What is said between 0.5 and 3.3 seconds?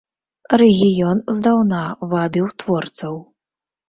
Рэгіён здаўна вабіў творцаў.